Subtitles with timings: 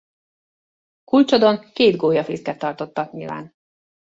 [1.03, 3.53] Kulcsodon két gólyafészket tartottak nyilván.